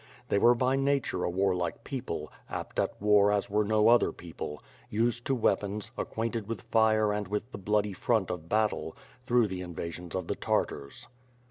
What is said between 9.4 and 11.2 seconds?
the invasions of the Tartars.